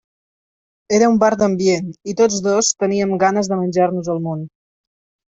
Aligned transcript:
Era 0.99 1.09
un 1.09 1.17
bar 1.23 1.27
d'ambient 1.41 1.91
i 2.13 2.15
tots 2.21 2.39
dos 2.47 2.69
teníem 2.83 3.13
ganes 3.25 3.49
de 3.51 3.59
menjar-nos 3.61 4.09
el 4.15 4.23
món. 4.29 4.41